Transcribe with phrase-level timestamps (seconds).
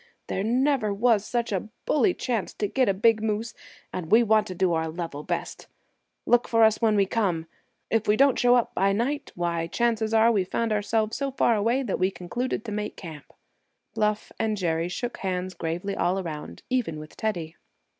[0.25, 3.53] There never was such a bully chance to get a big moose,
[3.93, 5.67] and we want to do our level best.
[6.25, 7.45] Look for us when we come.
[7.91, 11.53] If we don't show up by night, why, chances are we found ourselves so far
[11.55, 13.31] away that we concluded to make camp."
[13.93, 17.55] Bluff and Jerry shook hands gravely all around, even with Teddy.